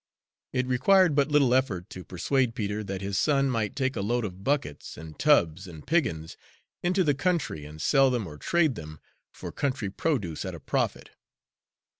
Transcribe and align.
It 0.51 0.65
required 0.65 1.13
but 1.13 1.29
little 1.29 1.53
effort 1.53 1.87
to 1.91 2.03
persuade 2.03 2.55
Peter 2.55 2.83
that 2.85 3.01
his 3.01 3.19
son 3.19 3.51
might 3.51 3.75
take 3.75 3.95
a 3.95 4.01
load 4.01 4.25
of 4.25 4.43
buckets 4.43 4.97
and 4.97 5.19
tubs 5.19 5.67
and 5.67 5.85
piggins 5.85 6.37
into 6.81 7.03
the 7.03 7.13
country 7.13 7.65
and 7.65 7.79
sell 7.79 8.09
them 8.09 8.25
or 8.25 8.37
trade 8.39 8.73
them 8.73 8.99
for 9.31 9.51
country 9.51 9.91
produce 9.91 10.43
at 10.43 10.55
a 10.55 10.59
profit. 10.59 11.11